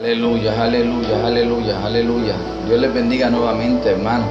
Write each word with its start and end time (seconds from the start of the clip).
Aleluya, 0.00 0.62
aleluya, 0.62 1.26
aleluya, 1.26 1.84
aleluya. 1.84 2.34
Dios 2.66 2.80
les 2.80 2.94
bendiga 2.94 3.28
nuevamente, 3.28 3.90
hermano. 3.90 4.24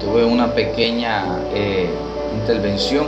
Tuve 0.00 0.24
una 0.24 0.52
pequeña 0.52 1.38
eh, 1.54 1.88
intervención, 2.40 3.06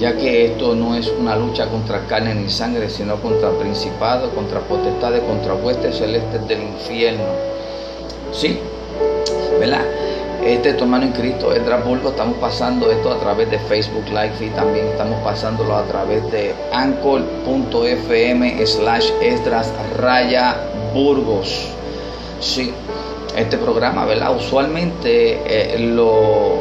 ya 0.00 0.16
que 0.16 0.46
esto 0.46 0.74
no 0.74 0.94
es 0.96 1.08
una 1.08 1.36
lucha 1.36 1.66
contra 1.66 2.06
carne 2.06 2.34
ni 2.34 2.48
sangre, 2.48 2.88
sino 2.88 3.16
contra 3.16 3.50
principados, 3.50 4.32
contra 4.32 4.60
potestades, 4.60 5.22
contra 5.24 5.52
huestes 5.52 5.98
celestes 5.98 6.48
del 6.48 6.62
infierno. 6.62 7.24
Sí, 8.32 8.58
¿verdad? 9.60 9.84
Este 10.46 10.68
es 10.68 10.76
tu 10.76 10.84
hermano 10.84 11.06
en 11.06 11.12
Cristo, 11.12 11.52
Esdras 11.52 11.84
Burgos, 11.84 12.12
estamos 12.12 12.38
pasando 12.38 12.88
esto 12.88 13.10
a 13.10 13.18
través 13.18 13.50
de 13.50 13.58
Facebook 13.58 14.04
Live 14.10 14.34
y 14.40 14.48
también 14.50 14.86
estamos 14.86 15.18
pasándolo 15.24 15.74
a 15.74 15.82
través 15.86 16.22
de 16.30 16.54
anchor.fm 16.72 18.64
slash 18.64 19.10
Esdras 19.20 19.72
Raya 19.98 20.56
Burgos. 20.94 21.66
Sí, 22.38 22.72
este 23.36 23.58
programa, 23.58 24.04
¿verdad? 24.04 24.36
Usualmente 24.36 25.40
eh, 25.46 25.80
lo 25.80 26.54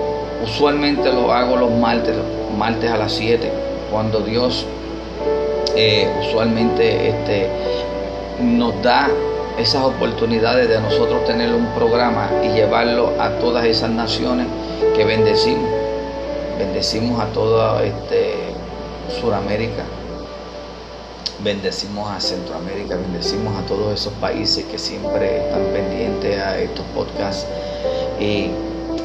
usualmente 0.43 1.13
lo 1.13 1.31
hago 1.31 1.55
los 1.55 1.69
martes, 1.69 2.15
martes 2.57 2.89
a 2.89 2.97
las 2.97 3.11
7, 3.11 3.51
cuando 3.91 4.21
Dios 4.21 4.65
eh, 5.75 6.09
usualmente 6.27 7.09
este, 7.09 7.49
nos 8.41 8.81
da 8.81 9.11
esas 9.57 9.85
oportunidades 9.85 10.67
de 10.67 10.79
nosotros 10.81 11.23
tener 11.25 11.53
un 11.53 11.67
programa 11.67 12.29
y 12.43 12.49
llevarlo 12.49 13.13
a 13.19 13.29
todas 13.39 13.65
esas 13.65 13.89
naciones 13.89 14.47
que 14.95 15.05
bendecimos. 15.05 15.69
Bendecimos 16.57 17.19
a 17.19 17.25
toda 17.27 17.83
este, 17.83 18.33
Suramérica, 19.19 19.83
bendecimos 21.43 22.09
a 22.09 22.19
Centroamérica, 22.19 22.95
bendecimos 22.95 23.57
a 23.57 23.65
todos 23.65 23.93
esos 23.93 24.13
países 24.13 24.65
que 24.65 24.77
siempre 24.77 25.45
están 25.45 25.63
pendientes 25.73 26.39
a 26.39 26.57
estos 26.59 26.85
podcasts. 26.93 27.47
Y 28.19 28.49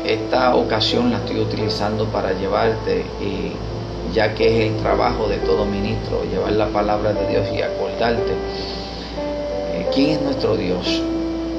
esta 0.05 0.55
ocasión 0.55 1.11
la 1.11 1.19
estoy 1.19 1.41
utilizando 1.41 2.07
para 2.07 2.33
llevarte, 2.33 3.05
y 3.20 3.53
ya 4.14 4.35
que 4.35 4.47
es 4.47 4.70
el 4.73 4.83
trabajo 4.83 5.29
de 5.29 5.37
todo 5.39 5.64
ministro, 5.64 6.25
llevar 6.25 6.53
la 6.53 6.67
palabra 6.69 7.12
de 7.12 7.29
Dios 7.29 7.47
y 7.53 7.62
acordarte 7.62 8.33
quién 9.92 10.10
es 10.10 10.22
nuestro 10.22 10.56
Dios. 10.56 11.02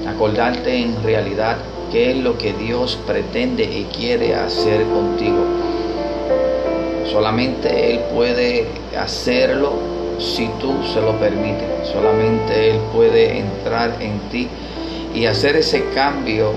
Acordarte 0.07 0.75
en 0.75 1.01
realidad 1.03 1.57
qué 1.91 2.11
es 2.11 2.17
lo 2.17 2.37
que 2.37 2.53
Dios 2.53 2.97
pretende 3.05 3.63
y 3.63 3.87
quiere 3.95 4.35
hacer 4.35 4.83
contigo. 4.83 5.45
Solamente 7.11 7.91
Él 7.91 7.99
puede 8.13 8.67
hacerlo 8.97 9.73
si 10.19 10.47
tú 10.59 10.73
se 10.93 11.01
lo 11.01 11.19
permites. 11.19 11.89
Solamente 11.91 12.71
Él 12.71 12.79
puede 12.93 13.39
entrar 13.39 13.97
en 13.99 14.19
ti 14.31 14.47
y 15.13 15.25
hacer 15.25 15.57
ese 15.57 15.85
cambio, 15.93 16.53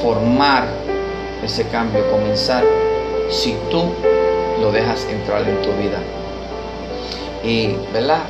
formar 0.00 0.64
ese 1.44 1.66
cambio, 1.68 2.08
comenzar, 2.10 2.64
si 3.28 3.54
tú 3.70 3.82
lo 4.60 4.72
dejas 4.72 5.06
entrar 5.10 5.42
en 5.42 5.60
tu 5.62 5.70
vida. 5.72 5.98
Y, 7.44 7.74
¿verdad? 7.92 8.22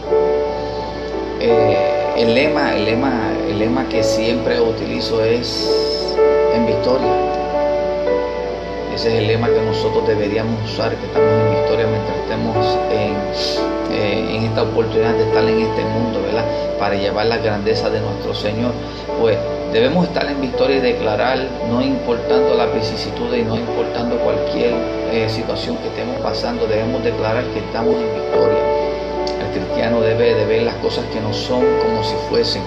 Eh, 1.40 1.91
el 2.16 2.34
lema, 2.34 2.74
el 2.74 2.84
lema, 2.84 3.32
el 3.48 3.58
lema 3.58 3.88
que 3.88 4.02
siempre 4.02 4.60
utilizo 4.60 5.24
es 5.24 6.14
en 6.54 6.66
victoria. 6.66 7.12
Ese 8.94 9.08
es 9.08 9.14
el 9.20 9.27
lema 9.27 9.48
que 9.48 9.60
nosotros 9.62 10.06
deberíamos 10.06 10.70
usar, 10.70 10.94
que 10.94 11.06
estamos 11.06 11.30
en 11.30 11.50
victoria 11.50 11.86
mientras 11.86 12.16
estemos 12.19 12.78
en, 12.91 13.96
eh, 13.96 14.36
en 14.36 14.44
esta 14.44 14.62
oportunidad 14.62 15.14
de 15.14 15.22
estar 15.24 15.44
en 15.44 15.60
este 15.60 15.84
mundo, 15.84 16.20
¿verdad? 16.22 16.44
Para 16.78 16.94
llevar 16.94 17.27
la 17.27 17.38
grandeza 17.38 17.88
de 17.88 18.00
nuestro 18.00 18.34
Señor. 18.34 18.72
Pues 19.19 19.38
debemos 19.72 20.06
estar 20.06 20.26
en 20.30 20.41
victoria 20.41 20.76
y 20.76 20.80
declarar, 20.80 21.38
no 21.70 21.80
importando 21.80 22.54
la 22.54 22.66
vicisitud 22.66 23.34
y 23.34 23.42
no 23.42 23.56
importando 23.56 24.16
cualquier 24.19 24.74
eh, 25.10 25.26
situación 25.30 25.78
que 25.78 25.88
estemos 25.88 26.20
pasando, 26.20 26.66
debemos 26.66 27.03
declarar 27.03 27.44
que 27.44 27.60
estamos 27.60 27.94
en 27.94 28.14
victoria 28.14 28.72
cristiano 29.52 30.00
debe 30.00 30.34
de 30.34 30.44
ver 30.46 30.62
las 30.62 30.74
cosas 30.76 31.04
que 31.12 31.20
no 31.20 31.32
son 31.32 31.60
como 31.80 32.02
si 32.02 32.14
fuesen. 32.28 32.62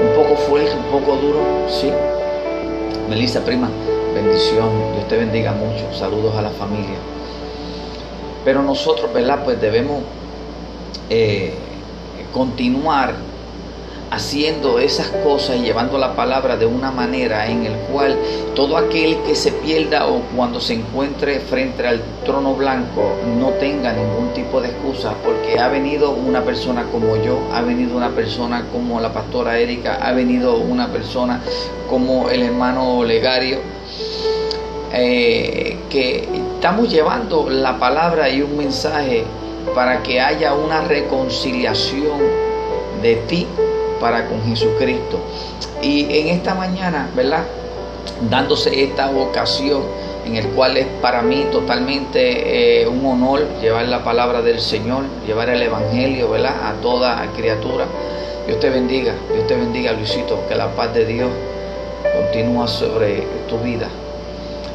Un 0.00 0.14
poco 0.14 0.36
fuerte, 0.36 0.72
un 0.74 1.00
poco 1.00 1.16
duro, 1.16 1.40
sí. 1.68 1.90
Melissa, 3.08 3.44
prima, 3.44 3.68
bendición. 4.14 4.68
Dios 4.94 5.08
te 5.08 5.16
bendiga 5.16 5.52
mucho. 5.52 5.92
Saludos 5.94 6.34
a 6.36 6.42
la 6.42 6.50
familia. 6.50 6.98
Pero 8.44 8.62
nosotros, 8.62 9.12
¿verdad? 9.12 9.44
Pues 9.44 9.60
debemos 9.60 10.02
eh, 11.08 11.54
continuar 12.32 13.14
haciendo 14.10 14.78
esas 14.78 15.08
cosas 15.08 15.56
y 15.56 15.62
llevando 15.62 15.98
la 15.98 16.14
palabra 16.14 16.56
de 16.56 16.66
una 16.66 16.90
manera 16.90 17.48
en 17.48 17.66
el 17.66 17.74
cual 17.92 18.16
todo 18.54 18.76
aquel 18.76 19.18
que 19.22 19.34
se 19.34 19.52
pierda 19.52 20.06
o 20.06 20.20
cuando 20.36 20.60
se 20.60 20.74
encuentre 20.74 21.40
frente 21.40 21.86
al 21.86 22.00
trono 22.24 22.54
blanco 22.54 23.16
no 23.38 23.50
tenga 23.50 23.92
ningún 23.92 24.32
tipo 24.32 24.60
de 24.60 24.68
excusa 24.68 25.14
ha 25.58 25.68
venido 25.68 26.10
una 26.10 26.42
persona 26.42 26.84
como 26.90 27.16
yo, 27.16 27.38
ha 27.52 27.62
venido 27.62 27.96
una 27.96 28.10
persona 28.10 28.64
como 28.72 29.00
la 29.00 29.12
pastora 29.12 29.58
Erika, 29.58 29.98
ha 30.02 30.12
venido 30.12 30.56
una 30.58 30.88
persona 30.88 31.40
como 31.88 32.28
el 32.28 32.42
hermano 32.42 32.98
Olegario, 32.98 33.58
eh, 34.92 35.78
que 35.88 36.28
estamos 36.54 36.90
llevando 36.90 37.48
la 37.48 37.78
palabra 37.78 38.28
y 38.28 38.42
un 38.42 38.56
mensaje 38.56 39.24
para 39.74 40.02
que 40.02 40.20
haya 40.20 40.54
una 40.54 40.82
reconciliación 40.82 42.18
de 43.02 43.16
ti 43.28 43.46
para 44.00 44.28
con 44.28 44.42
Jesucristo. 44.44 45.20
Y 45.82 46.06
en 46.18 46.28
esta 46.28 46.54
mañana, 46.54 47.08
¿verdad? 47.14 47.44
Dándose 48.30 48.82
esta 48.82 49.10
ocasión 49.10 49.82
en 50.26 50.36
el 50.36 50.48
cual 50.48 50.76
es 50.76 50.86
para 51.00 51.22
mí 51.22 51.46
totalmente 51.52 52.82
eh, 52.82 52.88
un 52.88 53.06
honor 53.06 53.46
llevar 53.60 53.86
la 53.86 54.02
palabra 54.02 54.42
del 54.42 54.60
Señor, 54.60 55.04
llevar 55.26 55.48
el 55.50 55.62
Evangelio, 55.62 56.30
¿verdad? 56.30 56.54
A 56.64 56.72
toda 56.82 57.24
criatura. 57.36 57.86
Dios 58.46 58.58
te 58.60 58.70
bendiga, 58.70 59.14
Dios 59.32 59.46
te 59.46 59.54
bendiga, 59.54 59.92
Luisito, 59.92 60.46
que 60.48 60.54
la 60.54 60.68
paz 60.68 60.92
de 60.94 61.04
Dios 61.04 61.30
continúa 62.14 62.66
sobre 62.66 63.22
tu 63.48 63.58
vida. 63.58 63.88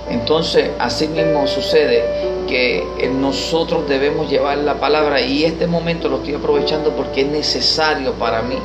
Entonces, 0.10 0.72
así 0.80 1.08
mismo 1.08 1.48
sucede 1.48 2.04
que 2.52 3.10
nosotros 3.18 3.88
debemos 3.88 4.30
llevar 4.30 4.58
la 4.58 4.74
palabra 4.74 5.22
y 5.22 5.46
este 5.46 5.68
momento 5.68 6.10
lo 6.10 6.18
estoy 6.18 6.34
aprovechando 6.34 6.92
porque 6.92 7.22
es 7.22 7.28
necesario 7.28 8.12
para 8.16 8.42
mí 8.42 8.58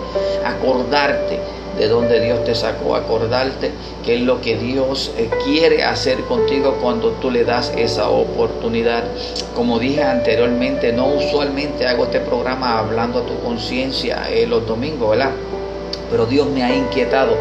acordarte 0.44 1.38
de 1.78 1.86
donde 1.86 2.18
Dios 2.18 2.42
te 2.42 2.56
sacó, 2.56 2.96
acordarte 2.96 3.70
que 4.04 4.16
es 4.16 4.22
lo 4.22 4.40
que 4.40 4.56
Dios 4.56 5.12
eh, 5.16 5.30
quiere 5.44 5.84
hacer 5.84 6.22
contigo 6.22 6.78
cuando 6.82 7.10
tú 7.12 7.30
le 7.30 7.44
das 7.44 7.72
esa 7.76 8.08
oportunidad. 8.08 9.04
Como 9.54 9.78
dije 9.78 10.02
anteriormente, 10.02 10.92
no 10.92 11.06
usualmente 11.06 11.86
hago 11.86 12.06
este 12.06 12.18
programa 12.18 12.80
hablando 12.80 13.20
a 13.20 13.22
tu 13.22 13.38
conciencia 13.38 14.28
eh, 14.28 14.48
los 14.48 14.66
domingos, 14.66 15.10
¿verdad? 15.10 15.30
Pero 16.10 16.26
Dios 16.26 16.48
me 16.48 16.64
ha 16.64 16.74
inquietado 16.74 17.36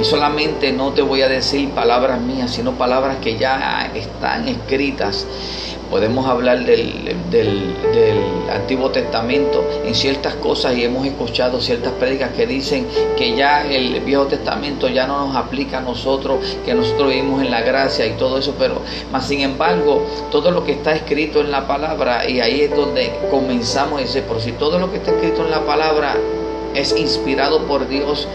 y 0.00 0.02
solamente 0.02 0.72
no 0.72 0.92
te 0.92 1.02
voy 1.02 1.22
a 1.22 1.28
decir 1.28 1.70
palabras 1.70 2.20
mías, 2.20 2.50
sino 2.50 2.72
palabras 2.72 3.18
que 3.18 3.36
ya 3.36 3.92
están 3.94 4.48
escritas 4.48 5.26
podemos 5.90 6.26
hablar 6.26 6.64
del, 6.64 7.14
Antiguo 8.52 8.90
Testamento 8.90 9.64
en 9.84 9.94
ciertas 9.94 10.34
cosas 10.34 10.76
y 10.76 10.84
hemos 10.84 11.06
escuchado 11.06 11.60
ciertas 11.60 11.92
prédicas 11.94 12.30
que 12.32 12.46
dicen 12.46 12.86
que 13.16 13.34
ya 13.34 13.66
el 13.66 14.00
Viejo 14.00 14.26
Testamento 14.26 14.88
ya 14.88 15.06
no 15.06 15.26
nos 15.26 15.36
aplica 15.36 15.78
a 15.78 15.80
nosotros, 15.80 16.56
que 16.64 16.74
nosotros 16.74 17.08
vivimos 17.08 17.42
en 17.42 17.50
la 17.50 17.62
gracia 17.62 18.06
y 18.06 18.12
todo 18.12 18.38
eso, 18.38 18.54
pero 18.58 18.80
más 19.10 19.26
sin 19.26 19.40
embargo, 19.40 20.06
todo 20.30 20.50
lo 20.50 20.64
que 20.64 20.72
está 20.72 20.94
escrito 20.94 21.40
en 21.40 21.50
la 21.50 21.66
palabra, 21.66 22.28
y 22.28 22.40
ahí 22.40 22.62
es 22.62 22.76
donde 22.76 23.12
comenzamos 23.30 24.00
ese, 24.00 24.22
por 24.22 24.40
si 24.40 24.52
todo 24.52 24.78
lo 24.78 24.90
que 24.90 24.98
está 24.98 25.10
escrito 25.10 25.44
en 25.44 25.50
la 25.50 25.66
palabra 25.66 26.16
es 26.74 26.96
inspirado 26.96 27.66
por 27.66 27.88
Dios, 27.88 28.28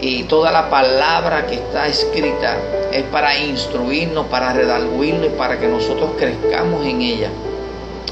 y 0.00 0.24
toda 0.24 0.50
la 0.50 0.70
palabra 0.70 1.46
que 1.46 1.56
está 1.56 1.86
escrita 1.86 2.56
es 2.92 3.04
para 3.04 3.38
instruirnos, 3.38 4.26
para 4.26 4.52
redarguirnos 4.52 5.26
y 5.26 5.30
para 5.30 5.58
que 5.58 5.66
nosotros 5.68 6.10
crezcamos 6.18 6.84
en 6.84 7.02
ella. 7.02 7.30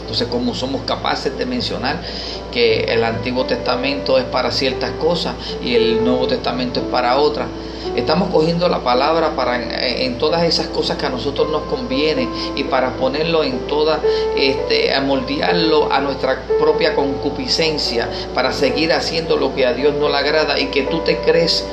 Entonces, 0.08 0.28
como 0.28 0.54
somos 0.54 0.82
capaces 0.86 1.36
de 1.36 1.44
mencionar 1.44 2.00
que 2.50 2.84
el 2.84 3.04
Antiguo 3.04 3.44
Testamento 3.44 4.16
es 4.16 4.24
para 4.24 4.50
ciertas 4.50 4.92
cosas 4.92 5.34
y 5.62 5.74
el 5.74 6.02
Nuevo 6.02 6.26
Testamento 6.26 6.80
es 6.80 6.86
para 6.86 7.18
otras, 7.18 7.46
estamos 7.94 8.30
cogiendo 8.30 8.68
la 8.68 8.78
palabra 8.78 9.36
para 9.36 9.86
en, 9.86 10.16
todas 10.16 10.44
esas 10.44 10.68
cosas 10.68 10.96
que 10.96 11.04
a 11.04 11.10
nosotros 11.10 11.50
nos 11.50 11.62
conviene 11.64 12.26
y 12.56 12.64
para 12.64 12.94
ponerlo 12.94 13.44
en 13.44 13.66
toda, 13.66 14.00
este, 14.34 14.94
a 14.94 14.98
a 14.98 16.00
nuestra 16.00 16.42
propia 16.58 16.94
concupiscencia, 16.94 18.08
para 18.34 18.52
seguir 18.52 18.94
haciendo 18.94 19.36
lo 19.36 19.54
que 19.54 19.66
a 19.66 19.74
Dios 19.74 19.94
no 19.94 20.08
le 20.08 20.16
agrada 20.16 20.58
y 20.58 20.66
que 20.66 20.84
tú 20.84 21.00
te 21.00 21.18
crees 21.18 21.66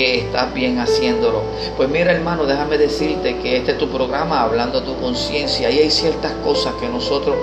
que 0.00 0.18
estás 0.20 0.54
bien 0.54 0.78
haciéndolo. 0.78 1.42
Pues 1.76 1.90
mira 1.90 2.12
hermano, 2.12 2.46
déjame 2.46 2.78
decirte 2.78 3.36
que 3.36 3.58
este 3.58 3.72
es 3.72 3.78
tu 3.78 3.90
programa 3.90 4.40
hablando 4.40 4.78
a 4.78 4.82
tu 4.82 4.96
conciencia 4.98 5.70
y 5.70 5.78
hay 5.78 5.90
ciertas 5.90 6.32
cosas 6.42 6.72
que 6.80 6.88
nosotros 6.88 7.36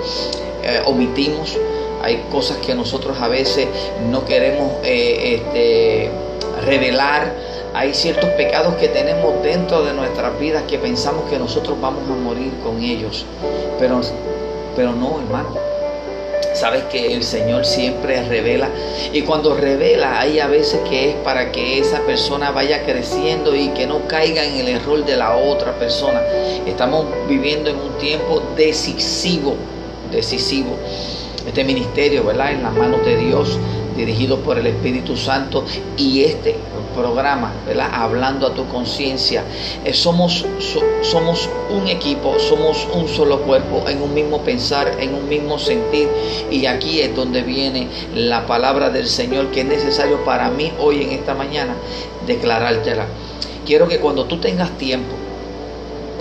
eh, 0.64 0.82
omitimos, 0.84 1.56
hay 2.02 2.24
cosas 2.32 2.56
que 2.56 2.74
nosotros 2.74 3.16
a 3.20 3.28
veces 3.28 3.68
no 4.10 4.24
queremos 4.24 4.72
eh, 4.82 5.36
este, 5.36 6.10
revelar, 6.66 7.32
hay 7.74 7.94
ciertos 7.94 8.30
pecados 8.30 8.74
que 8.74 8.88
tenemos 8.88 9.40
dentro 9.40 9.84
de 9.84 9.92
nuestras 9.92 10.36
vidas 10.40 10.64
que 10.64 10.78
pensamos 10.78 11.30
que 11.30 11.38
nosotros 11.38 11.80
vamos 11.80 12.10
a 12.10 12.14
morir 12.14 12.50
con 12.64 12.82
ellos, 12.82 13.24
pero, 13.78 14.00
pero 14.74 14.92
no, 14.94 15.20
hermano. 15.20 15.77
Sabes 16.58 16.82
que 16.90 17.14
el 17.14 17.22
Señor 17.22 17.64
siempre 17.64 18.20
revela 18.24 18.68
y 19.12 19.22
cuando 19.22 19.54
revela 19.54 20.18
hay 20.18 20.40
a 20.40 20.48
veces 20.48 20.80
que 20.88 21.10
es 21.10 21.14
para 21.16 21.52
que 21.52 21.78
esa 21.78 22.00
persona 22.00 22.50
vaya 22.50 22.84
creciendo 22.84 23.54
y 23.54 23.68
que 23.68 23.86
no 23.86 24.08
caiga 24.08 24.44
en 24.44 24.56
el 24.56 24.68
error 24.68 25.04
de 25.04 25.16
la 25.16 25.36
otra 25.36 25.78
persona. 25.78 26.20
Estamos 26.66 27.06
viviendo 27.28 27.70
en 27.70 27.76
un 27.76 27.96
tiempo 27.98 28.42
decisivo, 28.56 29.54
decisivo. 30.10 30.76
Este 31.46 31.62
ministerio, 31.62 32.24
¿verdad? 32.24 32.50
En 32.50 32.64
las 32.64 32.74
manos 32.74 33.04
de 33.06 33.16
Dios 33.16 33.56
dirigido 33.96 34.40
por 34.40 34.58
el 34.58 34.66
Espíritu 34.66 35.16
Santo 35.16 35.64
y 35.96 36.24
este 36.24 36.56
programa, 36.94 37.52
¿verdad? 37.66 37.90
Hablando 37.92 38.46
a 38.46 38.54
tu 38.54 38.66
conciencia. 38.68 39.44
Eh, 39.84 39.92
somos, 39.92 40.44
somos 41.02 41.48
un 41.70 41.88
equipo, 41.88 42.38
somos 42.38 42.86
un 42.92 43.08
solo 43.08 43.42
cuerpo, 43.42 43.84
en 43.88 44.02
un 44.02 44.14
mismo 44.14 44.42
pensar, 44.42 44.96
en 44.98 45.14
un 45.14 45.28
mismo 45.28 45.58
sentir. 45.58 46.08
Y 46.50 46.66
aquí 46.66 47.00
es 47.00 47.14
donde 47.14 47.42
viene 47.42 47.88
la 48.14 48.46
palabra 48.46 48.90
del 48.90 49.06
Señor 49.06 49.50
que 49.50 49.60
es 49.60 49.66
necesario 49.66 50.24
para 50.24 50.50
mí 50.50 50.72
hoy 50.78 51.02
en 51.02 51.10
esta 51.12 51.34
mañana 51.34 51.74
declarártela. 52.26 53.06
Quiero 53.66 53.88
que 53.88 53.98
cuando 53.98 54.24
tú 54.24 54.38
tengas 54.38 54.76
tiempo, 54.78 55.14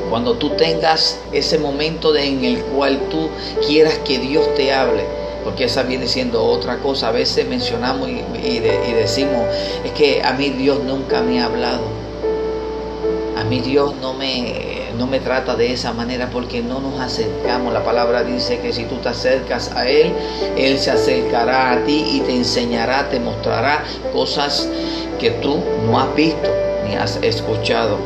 cuando 0.09 0.35
tú 0.35 0.51
tengas 0.51 1.19
ese 1.31 1.57
momento 1.59 2.15
en 2.15 2.43
el 2.45 2.61
cual 2.63 2.99
tú 3.09 3.29
quieras 3.67 3.99
que 3.99 4.19
Dios 4.19 4.53
te 4.55 4.73
hable, 4.73 5.03
porque 5.43 5.65
esa 5.65 5.83
viene 5.83 6.07
siendo 6.07 6.43
otra 6.43 6.77
cosa. 6.77 7.09
A 7.09 7.11
veces 7.11 7.47
mencionamos 7.47 8.09
y, 8.09 8.59
decimos, 8.59 9.45
es 9.83 9.91
que 9.91 10.21
a 10.23 10.33
mí 10.33 10.49
Dios 10.49 10.83
nunca 10.83 11.21
me 11.21 11.41
ha 11.41 11.45
hablado. 11.45 11.83
A 13.37 13.43
mí 13.43 13.61
Dios 13.61 13.93
no 14.01 14.13
me, 14.13 14.89
no 14.97 15.07
me 15.07 15.19
trata 15.19 15.55
de 15.55 15.71
esa 15.71 15.93
manera 15.93 16.29
porque 16.31 16.61
no 16.61 16.79
nos 16.79 16.99
acercamos. 16.99 17.71
La 17.71 17.83
palabra 17.83 18.23
dice 18.23 18.59
que 18.59 18.73
si 18.73 18.85
tú 18.85 18.95
te 18.97 19.09
acercas 19.09 19.71
a 19.75 19.87
Él, 19.87 20.11
Él 20.57 20.77
se 20.79 20.91
acercará 20.91 21.71
a 21.71 21.83
ti 21.85 22.03
y 22.13 22.19
te 22.21 22.35
enseñará, 22.35 23.09
te 23.09 23.19
mostrará 23.19 23.83
cosas 24.11 24.67
que 25.19 25.31
tú 25.31 25.59
no 25.85 25.99
has 25.99 26.13
visto 26.15 26.49
ni 26.85 26.95
has 26.95 27.17
escuchado. 27.21 27.97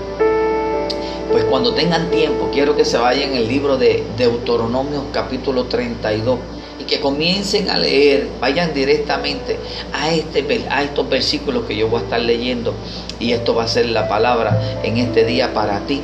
Pues 1.32 1.46
cuando 1.46 1.74
tengan 1.74 2.12
tiempo, 2.12 2.50
quiero 2.52 2.76
que 2.76 2.84
se 2.84 2.98
vayan 2.98 3.34
el 3.34 3.48
libro 3.48 3.78
de 3.78 4.04
Deuteronomio 4.18 5.06
capítulo 5.14 5.64
32 5.64 6.40
y 6.82 6.84
que 6.86 7.00
comiencen 7.00 7.70
a 7.70 7.78
leer, 7.78 8.28
vayan 8.40 8.74
directamente 8.74 9.60
a, 9.94 10.12
este, 10.12 10.66
a 10.70 10.82
estos 10.82 11.08
versículos 11.08 11.66
que 11.66 11.76
yo 11.76 11.88
voy 11.88 12.00
a 12.00 12.04
estar 12.04 12.20
leyendo 12.20 12.74
y 13.20 13.34
esto 13.34 13.54
va 13.54 13.66
a 13.66 13.68
ser 13.68 13.86
la 13.86 14.08
palabra 14.08 14.80
en 14.82 14.98
este 14.98 15.24
día 15.24 15.54
para 15.54 15.82
ti, 15.82 16.02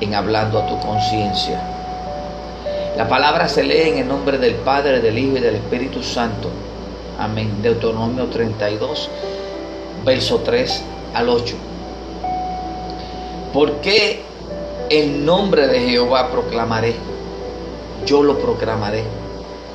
en 0.00 0.14
hablando 0.16 0.58
a 0.58 0.66
tu 0.66 0.78
conciencia. 0.80 1.62
La 2.96 3.08
palabra 3.08 3.48
se 3.48 3.62
lee 3.62 3.90
en 3.90 3.98
el 3.98 4.08
nombre 4.08 4.38
del 4.38 4.54
Padre, 4.56 5.00
del 5.00 5.16
Hijo 5.16 5.36
y 5.36 5.40
del 5.40 5.54
Espíritu 5.54 6.02
Santo. 6.02 6.50
Amén. 7.16 7.62
Deuteronomio 7.62 8.26
32, 8.26 9.08
verso 10.04 10.40
3 10.40 10.82
al 11.14 11.28
8. 11.28 11.54
¿Por 13.52 13.80
qué 13.82 14.22
el 14.90 15.24
nombre 15.24 15.68
de 15.68 15.78
Jehová 15.78 16.32
proclamaré? 16.32 16.96
Yo 18.04 18.24
lo 18.24 18.38
proclamaré 18.38 19.17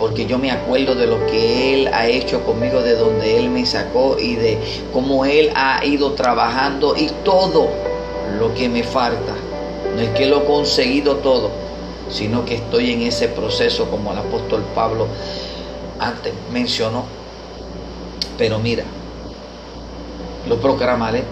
porque 0.04 0.26
yo 0.26 0.38
me 0.38 0.52
acuerdo 0.52 0.96
de 0.96 1.08
lo 1.08 1.26
que 1.28 1.74
Él 1.74 1.90
ha 1.94 2.10
hecho 2.10 2.44
conmigo, 2.44 2.82
de 2.82 2.98
donde 2.98 3.38
Él 3.38 3.50
me 3.50 3.66
sacó 3.66 4.18
y 4.20 4.36
de 4.36 4.58
cómo 4.92 5.24
Él 5.24 5.50
ha 5.56 5.86
ido 5.86 6.12
trabajando 6.12 6.94
y 6.98 7.08
todo 7.24 7.70
lo 8.38 8.54
que 8.54 8.68
me 8.68 8.84
falta. 8.84 9.34
No 9.96 10.02
es 10.02 10.10
que 10.10 10.26
lo 10.26 10.42
he 10.42 10.44
conseguido 10.44 11.16
todo, 11.16 11.52
sino 12.10 12.44
que 12.44 12.56
estoy 12.56 12.92
en 12.92 13.04
ese 13.04 13.30
proceso 13.30 13.90
como 13.90 14.12
el 14.12 14.18
apóstol 14.18 14.66
Pablo 14.76 15.08
antes 16.02 16.34
mencionó. 16.52 17.06
Pero 18.38 18.60
mira, 18.60 18.84
lo 20.50 20.58
proclamaré. 20.60 21.24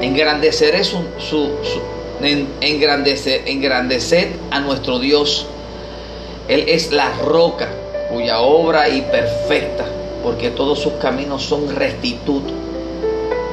Engrandeceré 0.00 0.82
su, 0.82 0.98
su, 1.20 1.48
engrandecer, 2.60 3.44
engrandecer 3.46 4.32
a 4.50 4.58
nuestro 4.58 4.98
Dios 4.98 5.46
él 6.50 6.64
es 6.66 6.90
la 6.90 7.12
roca 7.22 7.68
cuya 8.10 8.40
obra 8.40 8.88
y 8.88 9.02
perfecta, 9.02 9.84
porque 10.20 10.50
todos 10.50 10.80
sus 10.80 10.94
caminos 10.94 11.44
son 11.44 11.72
rectitud. 11.76 12.42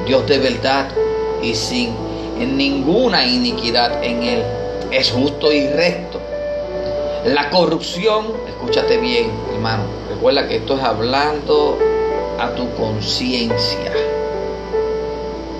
Dios 0.04 0.26
de 0.26 0.38
verdad 0.38 0.88
y 1.40 1.54
sin 1.54 1.94
ninguna 2.56 3.24
iniquidad 3.24 4.02
en 4.02 4.24
Él. 4.24 4.42
Es 4.90 5.12
justo 5.12 5.52
y 5.52 5.68
recto. 5.68 6.18
La 7.24 7.50
corrupción, 7.50 8.32
escúchate 8.48 8.96
bien, 8.96 9.30
hermano, 9.54 9.84
recuerda 10.10 10.48
que 10.48 10.56
esto 10.56 10.76
es 10.76 10.82
hablando 10.82 11.78
a 12.40 12.50
tu 12.50 12.68
conciencia. 12.74 13.92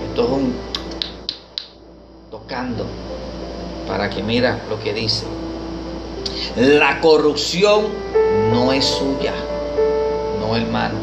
Esto 0.08 0.25
es 0.25 0.29
un 0.29 0.55
tocando 2.32 2.85
para 3.87 4.11
que 4.11 4.25
mira 4.25 4.58
lo 4.69 4.81
que 4.81 4.93
dice. 4.93 5.38
La 6.59 7.01
corrupción 7.01 7.87
no 8.51 8.73
es 8.73 8.85
suya, 8.85 9.33
no 10.41 10.57
hermano. 10.57 10.97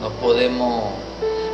No 0.00 0.08
podemos 0.20 0.86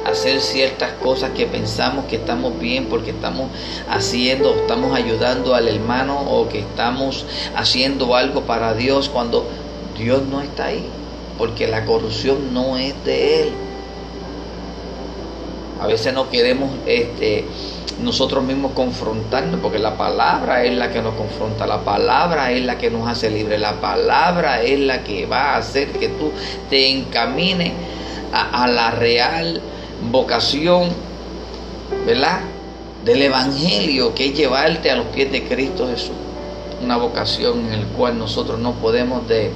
hacer 0.07 0.41
ciertas 0.41 0.93
cosas 0.95 1.33
que 1.33 1.45
pensamos 1.45 2.07
que 2.07 2.17
estamos 2.17 2.59
bien 2.59 2.87
porque 2.87 3.11
estamos 3.11 3.51
haciendo, 3.91 4.55
estamos 4.55 4.97
ayudando 4.97 5.55
al 5.55 5.69
hermano 5.69 6.23
o 6.23 6.49
que 6.49 6.61
estamos 6.61 7.27
haciendo 7.55 8.17
algo 8.17 8.45
para 8.45 8.73
Dios 8.73 9.11
cuando 9.11 9.47
Dios 9.99 10.23
no 10.23 10.41
está 10.41 10.69
ahí, 10.69 10.87
porque 11.37 11.69
la 11.69 11.85
corrupción 11.85 12.55
no 12.55 12.79
es 12.79 12.95
de 13.05 13.43
Él. 13.43 13.53
A 15.83 15.87
veces 15.87 16.15
no 16.15 16.31
queremos 16.31 16.71
este, 16.87 17.45
nosotros 18.03 18.45
mismos 18.45 18.73
confrontarnos, 18.73 19.61
porque 19.61 19.79
la 19.79 19.97
palabra 19.97 20.65
es 20.65 20.75
la 20.75 20.91
que 20.91 21.03
nos 21.03 21.15
confronta, 21.15 21.67
la 21.67 21.85
palabra 21.85 22.51
es 22.53 22.65
la 22.65 22.79
que 22.79 22.91
nos 22.91 23.09
hace 23.09 23.31
libre, 23.31 23.59
la 23.59 23.81
palabra 23.81 24.63
es 24.63 24.79
la 24.81 25.05
que 25.05 25.27
va 25.27 25.55
a 25.55 25.59
hacer 25.59 25.89
que 25.89 26.09
tú 26.09 26.33
te 26.69 26.91
encamines 26.91 27.73
a, 28.33 28.67
la 28.69 28.91
real 28.93 29.61
vocación, 30.11 30.89
¿verdad? 32.07 32.41
Del 33.05 33.23
Evangelio, 33.23 34.15
que 34.15 34.27
es 34.27 34.35
llevarte 34.35 34.91
a 34.91 34.97
los 34.97 35.07
pies 35.07 35.33
de 35.33 35.45
Cristo 35.45 35.89
Jesús. 35.89 36.13
Una 36.83 36.97
vocación 36.97 37.73
en 37.73 37.81
la 37.81 37.87
cual 37.97 38.19
nosotros 38.19 38.59
no 38.59 38.73
podemos 38.75 39.27
de, 39.29 39.51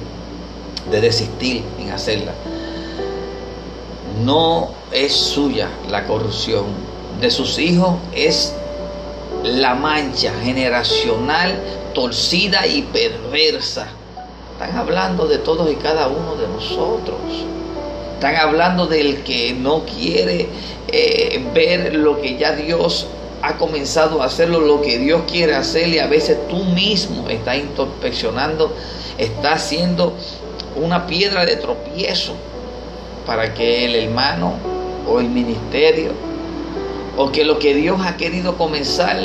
de 0.91 1.01
desistir 1.01 1.63
en 1.79 1.91
hacerla. 1.91 2.33
No 4.23 4.69
es 4.91 5.13
suya 5.13 5.69
la 5.89 6.05
corrupción, 6.05 6.65
de 7.19 7.31
sus 7.31 7.57
hijos 7.57 7.95
es 8.13 8.53
la 9.43 9.75
mancha 9.75 10.33
generacional 10.43 11.59
torcida 11.93 12.67
y 12.67 12.81
perversa. 12.83 13.87
Están 14.53 14.77
hablando 14.77 15.27
de 15.27 15.37
todos 15.39 15.71
y 15.71 15.75
cada 15.75 16.07
uno 16.07 16.35
de 16.35 16.47
nosotros. 16.47 17.19
Están 18.15 18.35
hablando 18.35 18.87
del 18.87 19.23
que 19.23 19.53
no 19.53 19.83
quiere 19.85 20.47
eh, 20.87 21.43
ver 21.53 21.95
lo 21.95 22.21
que 22.21 22.37
ya 22.37 22.53
Dios 22.53 23.07
ha 23.41 23.57
comenzado 23.57 24.21
a 24.21 24.25
hacerlo, 24.25 24.59
lo 24.59 24.81
que 24.81 24.97
Dios 24.97 25.23
quiere 25.29 25.55
hacer 25.55 25.89
y 25.89 25.99
a 25.99 26.07
veces 26.07 26.47
tú 26.47 26.63
mismo 26.63 27.29
estás 27.29 27.57
inspeccionando, 27.57 28.73
estás 29.17 29.65
haciendo 29.65 30.13
una 30.75 31.05
piedra 31.05 31.45
de 31.45 31.57
tropiezo 31.57 32.33
para 33.25 33.53
que 33.53 33.85
el 33.85 33.95
hermano 33.95 34.53
o 35.07 35.19
el 35.19 35.29
ministerio 35.29 36.11
o 37.17 37.31
que 37.31 37.45
lo 37.45 37.59
que 37.59 37.73
Dios 37.73 38.01
ha 38.05 38.17
querido 38.17 38.57
comenzar 38.57 39.17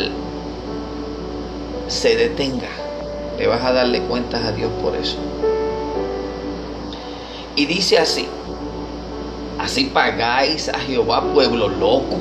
se 1.89 2.17
detenga. 2.17 2.69
Le 3.39 3.47
vas 3.47 3.63
a 3.65 3.73
darle 3.73 4.01
cuentas 4.03 4.45
a 4.45 4.53
Dios 4.53 4.71
por 4.83 4.95
eso. 4.95 5.17
Y 7.57 7.67
dice 7.67 7.99
así, 7.99 8.27
así 9.59 9.85
pagáis 9.87 10.69
a 10.69 10.79
Jehová 10.79 11.23
pueblo 11.33 11.69
loco 11.69 12.17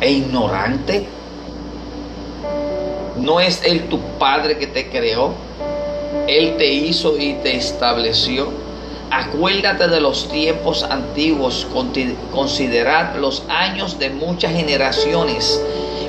e 0.00 0.12
ignorante. 0.12 1.06
¿No 3.16 3.40
es 3.40 3.62
Él 3.64 3.88
tu 3.88 3.98
Padre 4.18 4.58
que 4.58 4.66
te 4.66 4.90
creó? 4.90 5.32
Él 6.26 6.56
te 6.58 6.70
hizo 6.70 7.16
y 7.16 7.34
te 7.42 7.56
estableció 7.56 8.65
Acuérdate 9.10 9.88
de 9.88 10.00
los 10.00 10.28
tiempos 10.28 10.82
antiguos, 10.82 11.66
considerad 12.32 13.16
los 13.16 13.44
años 13.48 13.98
de 13.98 14.10
muchas 14.10 14.52
generaciones. 14.52 15.62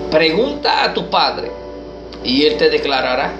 Pregunta 0.09 0.83
a 0.83 0.93
tu 0.93 1.09
padre 1.09 1.51
y 2.23 2.43
él 2.43 2.57
te 2.57 2.69
declarará. 2.69 3.33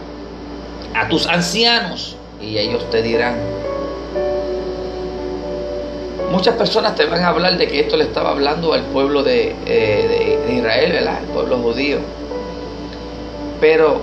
A 0.93 1.07
tus 1.09 1.27
ancianos 1.27 2.15
y 2.41 2.57
ellos 2.57 2.89
te 2.89 3.01
dirán. 3.01 3.35
Muchas 6.31 6.55
personas 6.55 6.95
te 6.95 7.05
van 7.05 7.23
a 7.23 7.29
hablar 7.29 7.57
de 7.57 7.67
que 7.67 7.79
esto 7.79 7.97
le 7.97 8.03
estaba 8.03 8.31
hablando 8.31 8.73
al 8.73 8.83
pueblo 8.83 9.23
de, 9.23 9.55
eh, 9.65 10.39
Israel, 10.55 10.91
¿verdad? 10.91 11.19
El 11.21 11.29
pueblo 11.29 11.57
judío. 11.59 11.99
Pero 13.61 14.01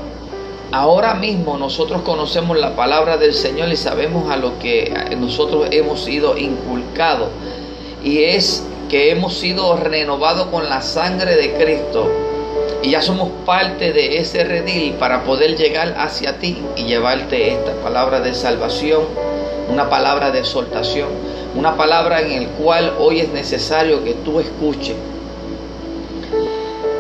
ahora 0.75 1.15
mismo 1.15 1.57
nosotros 1.57 2.03
conocemos 2.03 2.59
la 2.59 2.75
palabra 2.75 3.17
del 3.17 3.33
Señor 3.33 3.69
y 3.69 3.77
sabemos 3.77 4.31
a 4.31 4.37
lo 4.37 4.59
que 4.59 4.93
nosotros 5.17 5.69
hemos 5.71 6.03
sido 6.03 6.37
inculcados. 6.37 7.29
Y 8.03 8.25
es 8.25 8.67
que 8.89 9.11
hemos 9.11 9.35
sido 9.35 9.77
renovados 9.77 10.49
con 10.49 10.69
la 10.69 10.83
sangre 10.83 11.37
de 11.37 11.53
Cristo. 11.55 12.11
Y 12.83 12.91
ya 12.91 13.03
somos 13.03 13.31
parte 13.47 13.93
de 13.93 14.19
ese 14.19 14.45
redil 14.45 14.95
para 14.95 15.25
poder 15.25 15.57
llegar 15.57 15.95
hacia 15.97 16.39
ti 16.39 16.59
y 16.77 16.85
llevarte 16.85 17.53
esta 17.53 17.73
palabra 17.83 18.21
de 18.21 18.35
salvación, 18.35 19.05
una 19.71 19.89
palabra 19.89 20.33
de 20.33 20.41
exhortación 20.41 21.09
una 21.55 21.77
palabra 21.77 22.21
en 22.21 22.33
el 22.33 22.49
cual 22.49 22.95
hoy 22.99 23.21
es 23.21 23.29
necesario 23.29 24.03
que 24.03 24.15
tú 24.15 24.41
escuches. 24.41 24.97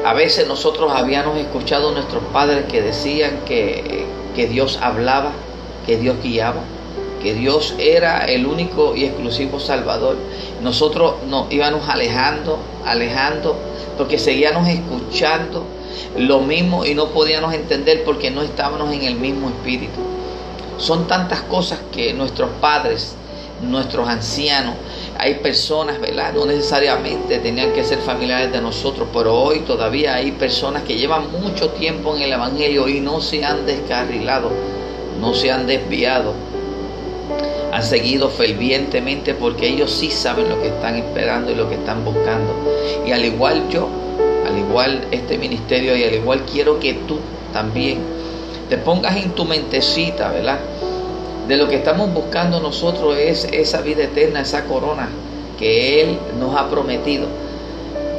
A 0.05 0.13
veces 0.13 0.47
nosotros 0.47 0.93
habíamos 0.95 1.39
escuchado 1.39 1.89
a 1.89 1.93
nuestros 1.93 2.23
padres 2.25 2.67
que 2.67 2.83
decían 2.83 3.41
que, 3.47 4.05
que 4.37 4.47
Dios 4.49 4.79
hablaba, 4.83 5.33
que 5.87 5.97
Dios 5.97 6.17
guiaba, 6.23 6.61
que 7.23 7.33
Dios 7.33 7.75
era 7.79 8.27
el 8.27 8.47
único 8.47 8.95
y 8.95 9.05
exclusivo 9.05 9.59
Salvador. 9.59 10.19
Nosotros 10.63 11.15
nos 11.27 11.51
íbamos 11.51 11.89
alejando, 11.89 12.59
alejando, 12.85 13.57
porque 13.97 14.19
seguíamos 14.19 14.69
escuchando 14.69 15.65
lo 16.19 16.41
mismo 16.41 16.85
y 16.85 16.95
no 16.95 17.09
podíamos 17.09 17.55
entender 17.55 18.05
porque 18.05 18.31
no 18.31 18.43
estábamos 18.43 18.93
en 18.93 19.05
el 19.05 19.15
mismo 19.15 19.49
espíritu. 19.49 20.01
Son 20.77 21.07
tantas 21.07 21.41
cosas 21.41 21.79
que 21.93 22.13
nuestros 22.13 22.51
padres 22.61 23.17
nuestros 23.63 24.09
ancianos. 24.09 24.75
Hay 25.17 25.35
personas, 25.37 26.01
¿verdad? 26.01 26.33
No 26.35 26.45
necesariamente 26.45 27.39
tenían 27.39 27.73
que 27.73 27.85
ser 27.85 27.99
familiares 27.99 28.53
de 28.53 28.61
nosotros, 28.61 29.09
pero 29.13 29.35
hoy 29.35 29.61
todavía 29.61 30.15
hay 30.17 30.33
personas 30.33 30.83
que 30.83 30.97
llevan 30.97 31.31
mucho 31.41 31.71
tiempo 31.71 32.17
en 32.17 32.23
el 32.23 32.33
Evangelio 32.33 32.89
y 32.89 33.01
no 33.01 33.21
se 33.21 33.45
han 33.45 33.65
descarrilado, 33.65 34.51
no 35.21 35.33
se 35.33 35.53
han 35.53 35.67
desviado. 35.67 36.35
Han 37.73 37.83
seguido 37.83 38.29
fervientemente 38.29 39.35
porque 39.35 39.69
ellos 39.69 39.91
sí 39.91 40.11
saben 40.11 40.49
lo 40.49 40.61
que 40.61 40.69
están 40.69 40.97
esperando 40.97 41.53
y 41.53 41.55
lo 41.55 41.69
que 41.69 41.77
están 41.77 42.05
buscando. 42.05 42.53
Y 43.07 43.13
al 43.13 43.25
igual 43.25 43.69
yo, 43.69 43.89
al 44.47 44.59
igual 44.59 45.07
este 45.11 45.39
ministerio 45.39 45.97
y 45.97 46.05
al 46.05 46.15
igual 46.15 46.43
quiero 46.51 46.79
que 46.79 46.95
tú 47.07 47.19
también 47.53 47.99
te 48.69 48.79
pongas 48.79 49.17
en 49.17 49.31
tu 49.31 49.45
mentecita, 49.45 50.31
¿verdad? 50.31 50.59
De 51.49 51.57
lo 51.57 51.69
que 51.69 51.77
estamos 51.77 52.13
buscando 52.13 52.61
nosotros 52.61 53.17
es 53.19 53.47
esa 53.53 53.83
vida 53.83 54.05
eterna, 54.05 54.41
esa 54.41 54.65
corona 54.65 55.09
que 55.59 56.01
Él 56.03 56.19
nos 56.39 56.57
ha 56.57 56.69
prometido. 56.71 57.27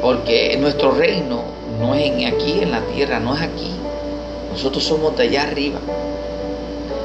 Porque 0.01 0.55
nuestro 0.59 0.91
reino 0.91 1.41
no 1.79 1.95
es 1.95 2.11
aquí 2.31 2.59
en 2.61 2.71
la 2.71 2.81
tierra, 2.81 3.19
no 3.19 3.35
es 3.35 3.41
aquí. 3.41 3.71
Nosotros 4.51 4.83
somos 4.83 5.17
de 5.17 5.23
allá 5.23 5.43
arriba. 5.43 5.79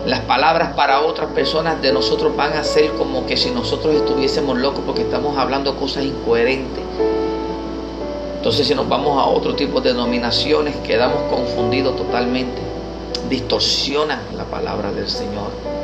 Las 0.06 0.20
palabras 0.20 0.74
para 0.74 1.00
otras 1.00 1.30
personas 1.32 1.80
de 1.82 1.92
nosotros 1.92 2.34
van 2.36 2.52
a 2.52 2.64
ser 2.64 2.90
como 2.92 3.26
que 3.26 3.36
si 3.36 3.50
nosotros 3.50 3.94
estuviésemos 3.94 4.58
locos 4.58 4.82
porque 4.86 5.02
estamos 5.02 5.36
hablando 5.38 5.76
cosas 5.76 6.04
incoherentes. 6.04 6.84
Entonces 8.36 8.66
si 8.66 8.74
nos 8.74 8.88
vamos 8.88 9.18
a 9.18 9.26
otro 9.26 9.54
tipo 9.54 9.80
de 9.80 9.92
denominaciones 9.92 10.76
quedamos 10.86 11.22
confundidos 11.30 11.96
totalmente. 11.96 12.60
Distorsionan 13.28 14.20
la 14.36 14.44
palabra 14.44 14.90
del 14.92 15.08
Señor. 15.08 15.79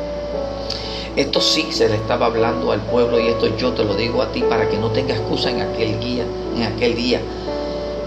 Esto 1.17 1.41
sí 1.41 1.69
se 1.71 1.89
le 1.89 1.95
estaba 1.95 2.27
hablando 2.27 2.71
al 2.71 2.79
pueblo 2.79 3.19
y 3.19 3.25
esto 3.25 3.47
yo 3.57 3.73
te 3.73 3.83
lo 3.83 3.95
digo 3.95 4.21
a 4.21 4.31
ti 4.31 4.43
para 4.43 4.69
que 4.69 4.77
no 4.77 4.91
tengas 4.91 5.17
excusa 5.17 5.49
en 5.49 5.61
aquel 5.61 5.99
día, 5.99 6.23
en 6.55 6.61
aquel 6.61 6.95
día. 6.95 7.19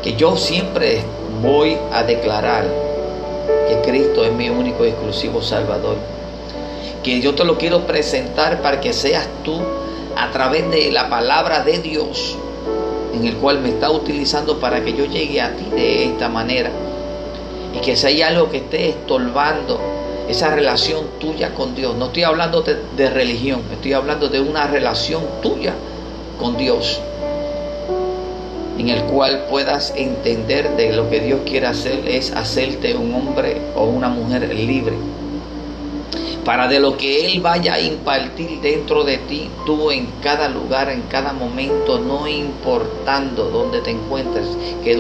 Que 0.00 0.14
yo 0.14 0.36
siempre 0.36 1.02
voy 1.42 1.76
a 1.92 2.04
declarar 2.04 2.66
que 3.68 3.80
Cristo 3.80 4.24
es 4.24 4.32
mi 4.32 4.48
único 4.48 4.84
y 4.84 4.90
exclusivo 4.90 5.42
Salvador. 5.42 5.96
Que 7.02 7.20
yo 7.20 7.34
te 7.34 7.44
lo 7.44 7.58
quiero 7.58 7.84
presentar 7.84 8.62
para 8.62 8.80
que 8.80 8.92
seas 8.92 9.26
tú 9.42 9.58
a 10.16 10.30
través 10.30 10.70
de 10.70 10.92
la 10.92 11.10
palabra 11.10 11.64
de 11.64 11.80
Dios 11.80 12.36
en 13.12 13.26
el 13.26 13.34
cual 13.38 13.58
me 13.60 13.70
está 13.70 13.90
utilizando 13.90 14.60
para 14.60 14.84
que 14.84 14.92
yo 14.92 15.04
llegue 15.04 15.40
a 15.40 15.56
ti 15.56 15.64
de 15.74 16.04
esta 16.04 16.28
manera. 16.28 16.70
Y 17.74 17.80
que 17.80 17.96
si 17.96 18.06
hay 18.06 18.22
algo 18.22 18.48
que 18.50 18.58
esté 18.58 18.90
estorbando 18.90 19.89
esa 20.30 20.54
relación 20.54 21.04
tuya 21.18 21.54
con 21.54 21.74
Dios. 21.74 21.96
No 21.96 22.06
estoy 22.06 22.22
hablando 22.22 22.62
de, 22.62 23.10
religión, 23.10 23.62
estoy 23.72 23.92
hablando 23.92 24.28
de 24.28 24.40
una 24.40 24.66
relación 24.66 25.22
tuya 25.42 25.74
con 26.38 26.56
Dios 26.56 27.00
en 28.78 28.88
el 28.88 29.02
cual 29.02 29.44
puedas 29.50 29.92
entender 29.94 30.74
de 30.76 30.92
lo 30.94 31.10
que 31.10 31.20
Dios 31.20 31.40
quiere 31.44 31.66
hacer 31.66 32.08
es 32.08 32.32
hacerte 32.32 32.96
un 32.96 33.12
hombre 33.14 33.60
o 33.76 33.84
una 33.84 34.08
mujer 34.08 34.54
libre. 34.54 34.94
Para 36.46 36.66
de 36.66 36.80
lo 36.80 36.96
que 36.96 37.26
Él 37.26 37.42
vaya 37.42 37.74
a 37.74 37.80
impartir 37.80 38.62
dentro 38.62 39.04
de 39.04 39.18
ti, 39.18 39.50
tú 39.66 39.90
en 39.90 40.06
cada 40.22 40.48
lugar, 40.48 40.88
en 40.88 41.02
cada 41.02 41.34
momento, 41.34 41.98
no 41.98 42.26
importando 42.26 43.50
dónde 43.50 43.82
te 43.82 43.90
encuentres, 43.90 44.46
que, 44.82 44.96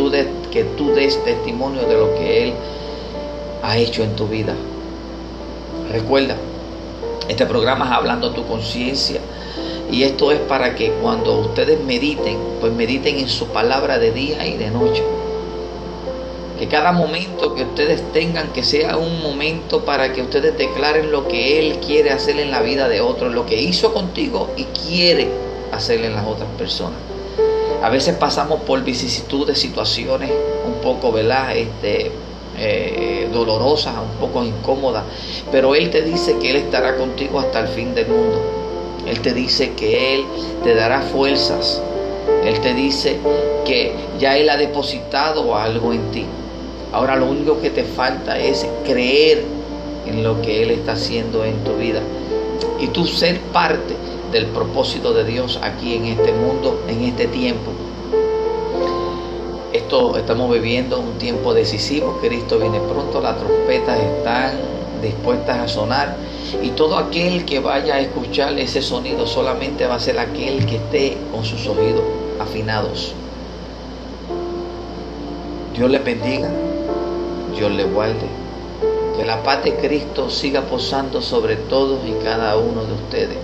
que 0.50 0.64
tú 0.76 0.90
des 0.92 1.24
testimonio 1.24 1.80
de 1.86 1.94
lo 1.94 2.14
que 2.16 2.48
Él 2.48 2.54
ha 3.62 3.78
hecho 3.78 4.02
en 4.02 4.14
tu 4.14 4.26
vida. 4.26 4.54
Recuerda, 5.90 6.36
este 7.28 7.46
programa 7.46 7.86
es 7.86 7.90
hablando 7.90 8.28
a 8.28 8.34
tu 8.34 8.46
conciencia. 8.46 9.20
Y 9.90 10.04
esto 10.04 10.30
es 10.30 10.38
para 10.38 10.76
que 10.76 10.92
cuando 11.02 11.40
ustedes 11.40 11.82
mediten, 11.82 12.38
pues 12.60 12.72
mediten 12.72 13.18
en 13.18 13.28
su 13.28 13.46
palabra 13.48 13.98
de 13.98 14.12
día 14.12 14.46
y 14.46 14.56
de 14.56 14.70
noche. 14.70 15.02
Que 16.60 16.68
cada 16.68 16.92
momento 16.92 17.56
que 17.56 17.64
ustedes 17.64 18.12
tengan, 18.12 18.52
que 18.52 18.62
sea 18.62 18.98
un 18.98 19.20
momento 19.20 19.84
para 19.84 20.12
que 20.12 20.22
ustedes 20.22 20.56
declaren 20.56 21.10
lo 21.10 21.26
que 21.26 21.58
Él 21.58 21.78
quiere 21.84 22.10
hacer 22.10 22.38
en 22.38 22.52
la 22.52 22.62
vida 22.62 22.88
de 22.88 23.00
otros, 23.00 23.32
lo 23.32 23.46
que 23.46 23.60
hizo 23.60 23.92
contigo 23.92 24.50
y 24.56 24.64
quiere 24.64 25.28
hacer 25.72 26.04
en 26.04 26.14
las 26.14 26.24
otras 26.24 26.48
personas. 26.56 26.98
A 27.82 27.88
veces 27.88 28.14
pasamos 28.14 28.60
por 28.60 28.84
vicisitudes, 28.84 29.58
situaciones 29.58 30.30
un 30.64 30.74
poco, 30.82 31.10
¿verdad? 31.10 31.56
Este, 31.56 32.12
eh, 32.60 33.28
dolorosa, 33.32 33.94
un 34.00 34.20
poco 34.20 34.44
incómoda, 34.44 35.04
pero 35.50 35.74
Él 35.74 35.90
te 35.90 36.02
dice 36.02 36.36
que 36.38 36.50
Él 36.50 36.56
estará 36.56 36.96
contigo 36.96 37.40
hasta 37.40 37.60
el 37.60 37.68
fin 37.68 37.94
del 37.94 38.08
mundo. 38.08 38.40
Él 39.06 39.20
te 39.20 39.32
dice 39.32 39.72
que 39.72 40.14
Él 40.14 40.24
te 40.62 40.74
dará 40.74 41.00
fuerzas. 41.00 41.82
Él 42.44 42.60
te 42.60 42.74
dice 42.74 43.16
que 43.64 43.94
ya 44.18 44.36
Él 44.36 44.50
ha 44.50 44.56
depositado 44.56 45.56
algo 45.56 45.92
en 45.92 46.10
ti. 46.10 46.26
Ahora 46.92 47.16
lo 47.16 47.26
único 47.26 47.60
que 47.60 47.70
te 47.70 47.84
falta 47.84 48.38
es 48.38 48.66
creer 48.84 49.42
en 50.06 50.22
lo 50.22 50.42
que 50.42 50.62
Él 50.62 50.70
está 50.70 50.92
haciendo 50.92 51.44
en 51.44 51.64
tu 51.64 51.76
vida 51.76 52.02
y 52.78 52.88
tú 52.88 53.06
ser 53.06 53.40
parte 53.52 53.94
del 54.32 54.46
propósito 54.46 55.12
de 55.12 55.24
Dios 55.24 55.58
aquí 55.62 55.94
en 55.94 56.06
este 56.06 56.32
mundo, 56.32 56.82
en 56.88 57.04
este 57.04 57.26
tiempo 57.26 57.72
estamos 59.90 60.52
viviendo 60.52 61.00
un 61.00 61.18
tiempo 61.18 61.52
decisivo, 61.52 62.18
Cristo 62.22 62.60
viene 62.60 62.78
pronto, 62.78 63.20
las 63.20 63.36
trompetas 63.38 63.98
están 63.98 64.52
dispuestas 65.02 65.58
a 65.58 65.66
sonar 65.66 66.16
y 66.62 66.70
todo 66.70 66.96
aquel 66.96 67.44
que 67.44 67.58
vaya 67.58 67.96
a 67.96 68.00
escuchar 68.00 68.56
ese 68.58 68.82
sonido 68.82 69.26
solamente 69.26 69.86
va 69.86 69.96
a 69.96 70.00
ser 70.00 70.20
aquel 70.20 70.64
que 70.64 70.76
esté 70.76 71.16
con 71.32 71.44
sus 71.44 71.66
oídos 71.66 72.02
afinados. 72.38 73.14
Dios 75.74 75.90
le 75.90 75.98
bendiga, 75.98 76.48
Dios 77.56 77.72
le 77.72 77.82
guarde, 77.82 78.28
que 79.16 79.24
la 79.24 79.42
paz 79.42 79.64
de 79.64 79.74
Cristo 79.74 80.30
siga 80.30 80.60
posando 80.62 81.20
sobre 81.20 81.56
todos 81.56 81.98
y 82.06 82.12
cada 82.22 82.56
uno 82.56 82.84
de 82.84 82.92
ustedes. 82.92 83.38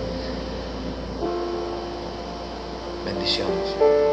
Bendiciones. 3.03 4.06